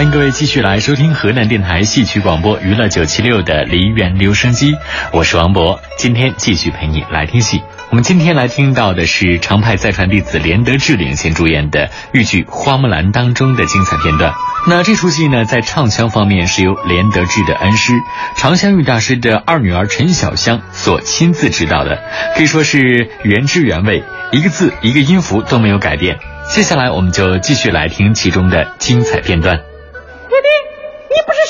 [0.00, 4.74] 欢迎各位继续来收听河南电台戏曲广播娱乐九七六的梨园留声机，
[5.12, 7.60] 我是王博，今天继续陪你来听戏。
[7.90, 14.32] 我们今天来听到的是常派再传弟子连德志领衔主演的豫剧《花木兰》当中的精彩片段。
[14.66, 17.92] 那这出戏呢，在唱腔方面是由连德志的恩师
[18.36, 22.02] 常香玉大师的二女儿陈小香所亲自指导的，
[22.34, 26.16] 可以说是原汁原味，一个字一个音符都没有改变。
[26.54, 29.60] 接下来我们就继续来听其中的精彩片段。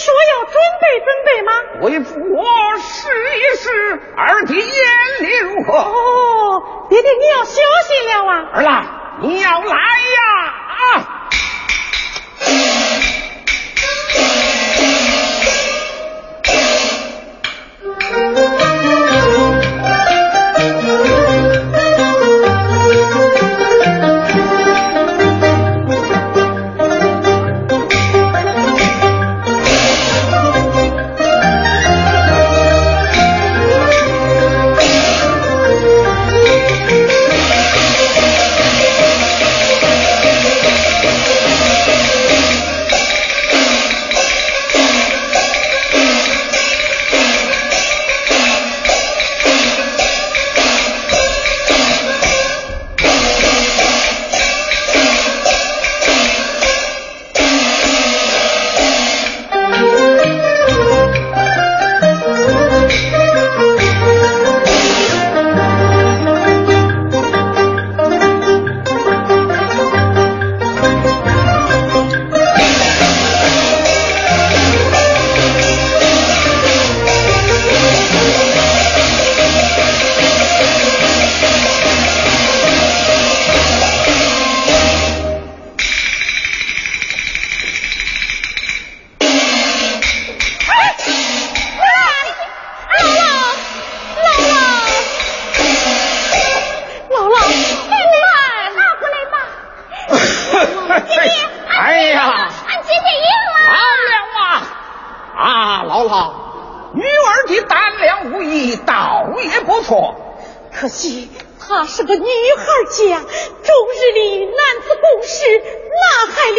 [0.00, 1.52] 说要准备准备吗？
[1.82, 2.44] 为父我
[2.78, 3.08] 试
[3.38, 3.68] 一试，
[4.16, 4.64] 二弟眼
[5.20, 5.78] 力如何？
[5.78, 8.32] 哦，爹爹你要小心了啊！
[8.54, 10.20] 儿郎，你要来呀！
[10.68, 10.82] 啊！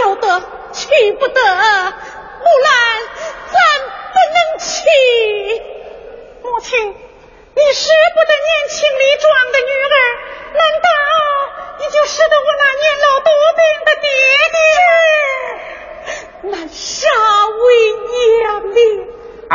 [0.00, 0.40] 要得，
[0.72, 1.40] 去不得！
[1.40, 2.72] 木兰，
[3.52, 3.56] 咱
[4.12, 4.68] 不能去。
[6.42, 9.96] 母亲，你舍不得年轻力壮的女儿，
[10.54, 10.88] 难道
[11.78, 14.06] 你就舍得我那年老多病的爹
[14.54, 14.60] 爹？
[16.06, 17.06] 是，难杀
[17.46, 17.62] 为
[18.06, 18.78] 娘的。
[19.50, 19.52] 哎，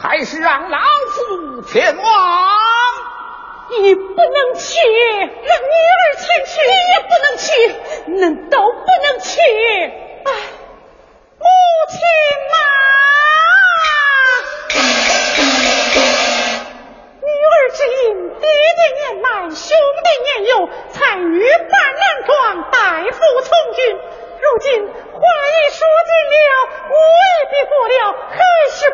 [0.00, 0.78] 还是让老
[1.08, 2.04] 夫前往。
[3.78, 7.46] 你不能去让女儿前去你也不能去
[8.08, 9.40] 恁都不能去
[10.24, 10.30] 哎
[11.38, 11.46] 母
[11.88, 11.98] 亲
[12.50, 12.58] 啊
[17.22, 18.42] 女儿只因爹
[18.76, 19.68] 爹年迈兄
[20.02, 22.76] 弟年幼才女扮男装代
[23.12, 23.78] 父从军
[24.40, 26.40] 如今话已说尽了
[26.90, 28.36] 我也别过了还
[28.72, 28.90] 是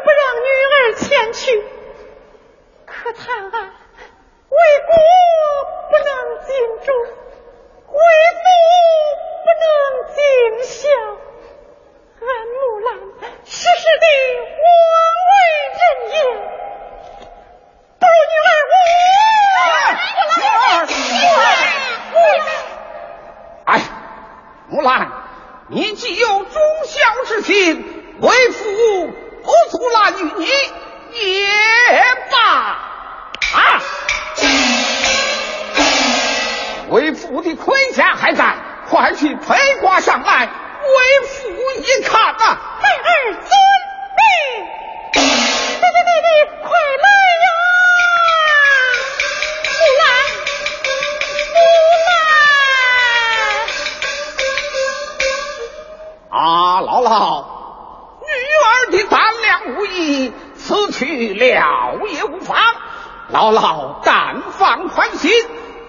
[63.36, 65.30] 姥姥，但放宽心，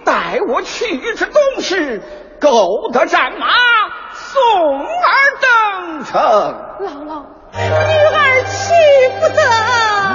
[0.04, 2.02] 待我去之东市，
[2.38, 3.46] 购得战马，
[4.12, 4.42] 送
[4.80, 4.86] 儿
[5.40, 6.20] 登城。
[6.80, 7.24] 姥姥，
[7.54, 8.74] 女儿去
[9.18, 9.40] 不得。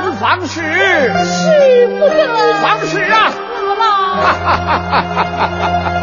[0.03, 0.61] 不妨事。
[0.61, 2.13] 去不得。
[2.27, 3.65] 不妨事啊，姥
[5.97, 6.02] 姥。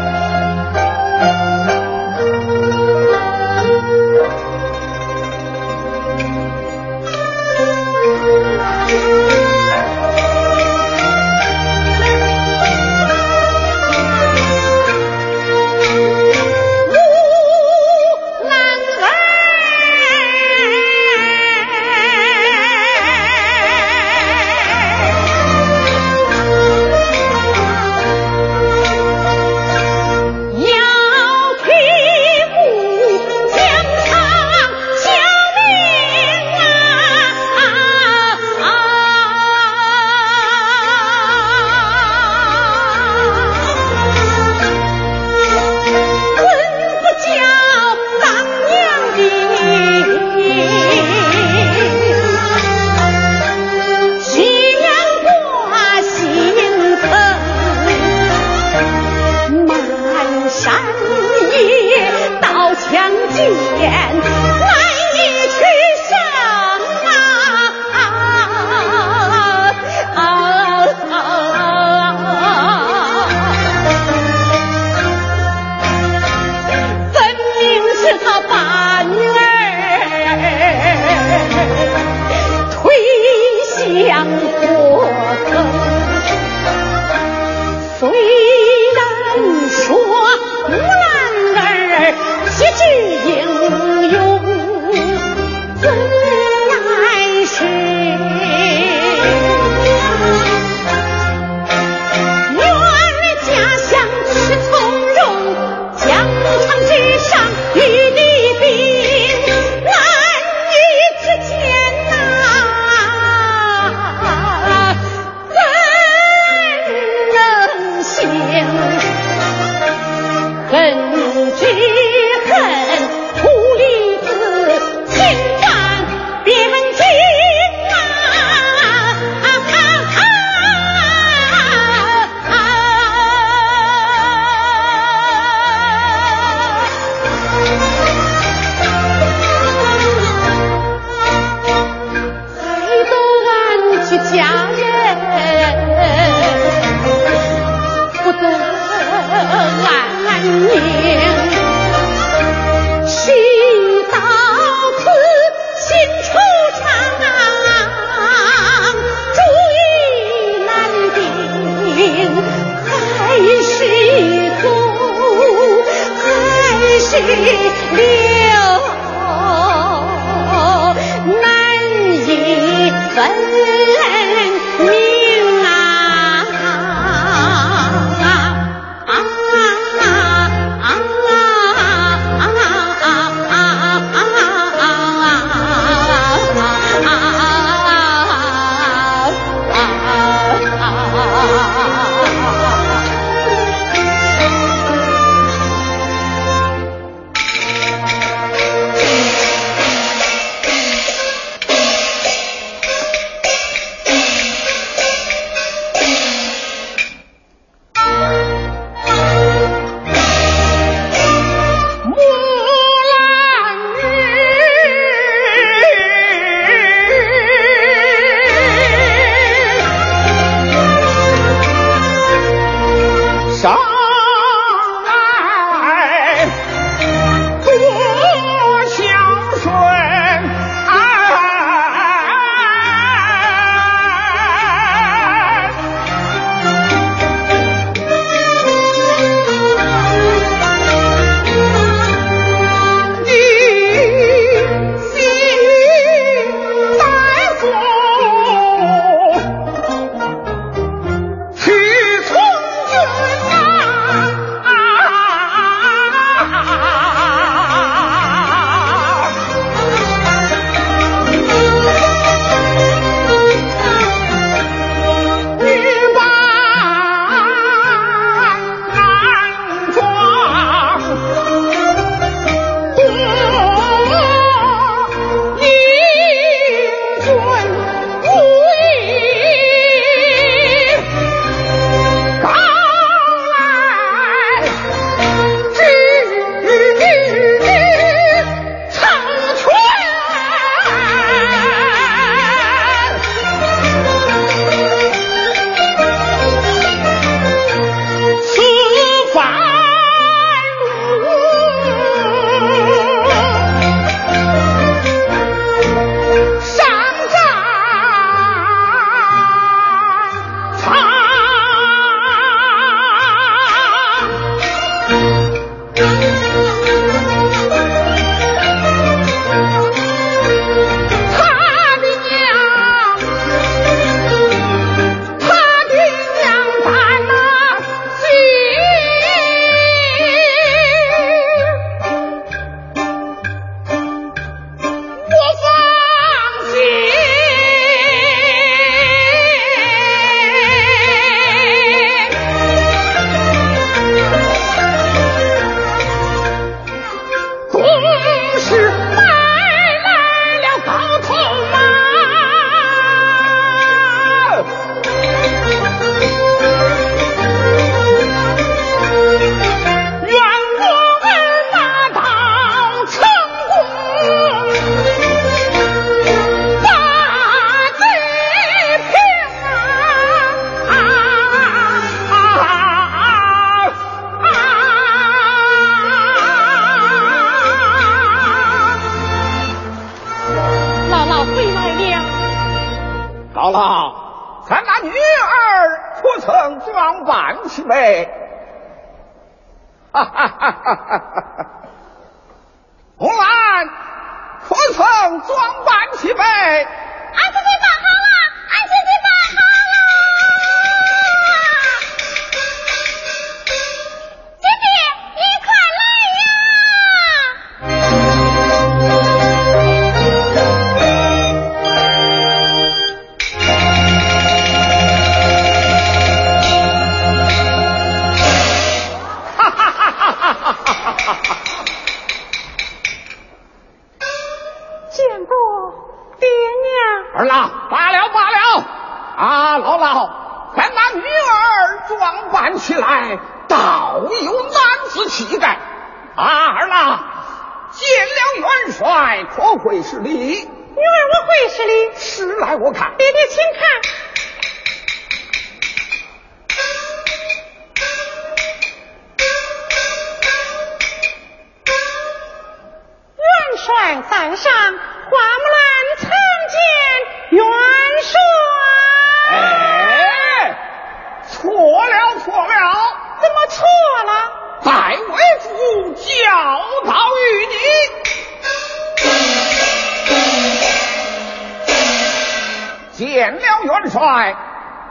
[473.21, 474.55] 见了元帅，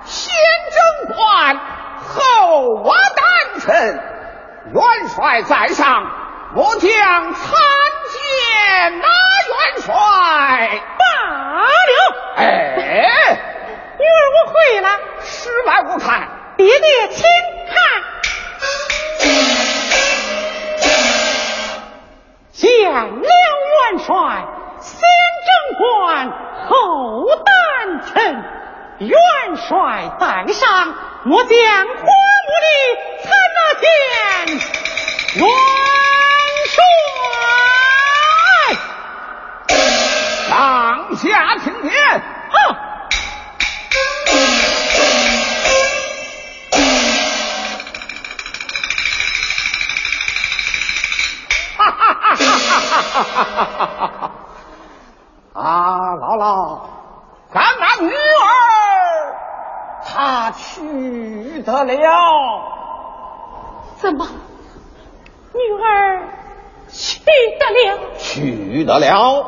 [0.04, 0.34] 先
[0.72, 1.60] 征官，
[2.08, 3.70] 后挖丹臣。
[4.72, 6.10] 元帅在上，
[6.56, 7.42] 我将参
[8.10, 9.06] 见那
[9.46, 9.92] 元帅。
[10.98, 11.04] 罢
[11.60, 11.94] 了。
[12.36, 12.42] 哎，
[13.96, 14.88] 女儿我回了。
[15.22, 16.28] 实来无看，
[16.60, 17.24] 爹爹请
[17.72, 17.74] 看。
[22.52, 24.12] 见了元帅，
[24.78, 25.00] 先
[25.46, 25.48] 征
[25.78, 26.28] 官，
[26.68, 27.48] 后丹
[28.06, 28.12] 臣。
[28.98, 29.16] 元
[29.56, 32.68] 帅在上，我将花木里
[33.22, 33.88] 参那天。
[35.36, 35.42] 元
[36.68, 36.76] 帅，
[40.50, 41.90] 上下听天。
[68.90, 69.39] 得了？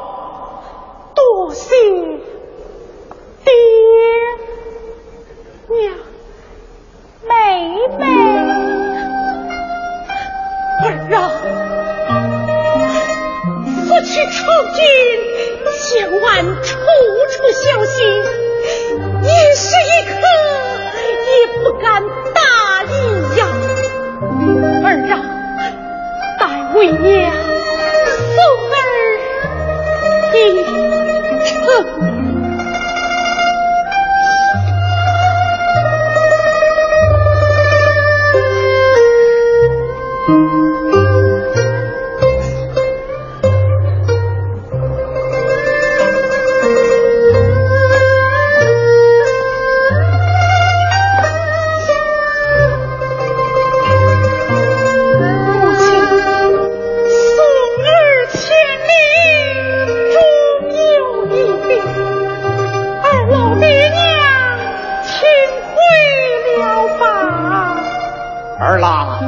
[68.73, 69.21] 儿郎，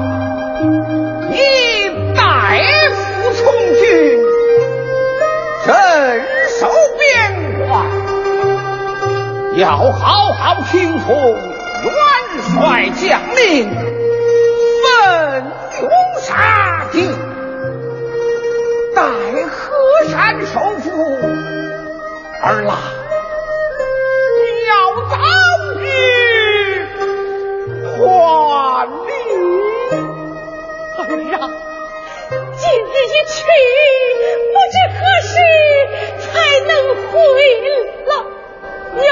[1.30, 1.36] 你
[2.16, 2.62] 带
[2.94, 4.18] 父从军，
[5.66, 6.22] 镇
[6.58, 6.66] 守
[6.98, 7.84] 边关，
[9.58, 11.92] 要好好听从元
[12.40, 13.68] 帅将令，
[14.82, 15.44] 奋
[15.82, 15.90] 勇
[16.22, 17.06] 杀敌，
[18.94, 19.02] 待
[19.50, 19.74] 河
[20.08, 20.90] 山收复。
[22.42, 22.78] 儿郎。
[32.94, 33.42] 这一去，
[34.52, 35.34] 不知何时
[36.20, 36.24] 才
[36.60, 36.70] 能
[37.10, 37.12] 回
[38.04, 38.08] 了
[38.94, 39.04] 娘。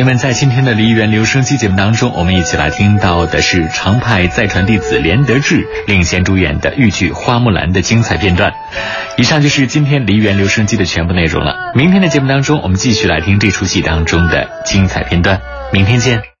[0.00, 8.50] 朋友们，在今天的梨园留声机节目当中，我们一起来听到的是常派再传弟子连德志领衔主演的豫剧《花木兰》的精彩片段。
[9.18, 11.72] 以上就是今天梨园留声机的全部内容了。
[11.74, 15.38] 明天的节目当中，我们继续来听这出戏当中的精彩片段。
[15.70, 16.22] 明天见。